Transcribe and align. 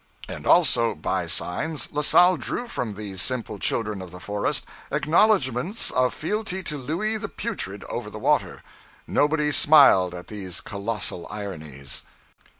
And 0.27 0.47
also, 0.47 0.95
by 0.95 1.27
signs, 1.27 1.87
La 1.91 2.01
Salle 2.01 2.35
drew 2.35 2.67
from 2.67 2.95
these 2.95 3.21
simple 3.21 3.59
children 3.59 4.01
of 4.01 4.09
the 4.09 4.19
forest 4.19 4.65
acknowledgments 4.91 5.91
of 5.91 6.11
fealty 6.11 6.63
to 6.63 6.75
Louis 6.79 7.17
the 7.17 7.29
Putrid, 7.29 7.83
over 7.83 8.09
the 8.09 8.17
water. 8.17 8.63
Nobody 9.05 9.51
smiled 9.51 10.15
at 10.15 10.25
these 10.25 10.59
colossal 10.59 11.27
ironies. 11.29 12.01